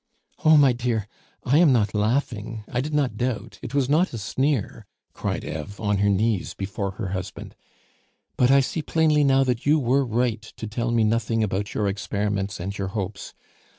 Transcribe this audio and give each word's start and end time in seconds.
"Oh! 0.43 0.57
my 0.57 0.73
dear! 0.73 1.07
I 1.43 1.59
am 1.59 1.71
not 1.71 1.93
laughing! 1.93 2.63
I 2.67 2.81
did 2.81 2.91
not 2.91 3.17
doubt! 3.17 3.59
It 3.61 3.75
was 3.75 3.87
not 3.87 4.13
a 4.15 4.17
sneer!" 4.17 4.87
cried 5.13 5.45
Eve, 5.45 5.79
on 5.79 5.99
her 5.99 6.09
knees 6.09 6.55
before 6.55 6.93
her 6.93 7.09
husband. 7.09 7.55
"But 8.35 8.49
I 8.49 8.61
see 8.61 8.81
plainly 8.81 9.23
now 9.23 9.43
that 9.43 9.67
you 9.67 9.77
were 9.77 10.03
right 10.03 10.41
to 10.41 10.65
tell 10.65 10.89
me 10.89 11.03
nothing 11.03 11.43
about 11.43 11.75
your 11.75 11.87
experiments 11.87 12.59
and 12.59 12.75
your 12.75 12.87
hopes. 12.87 13.35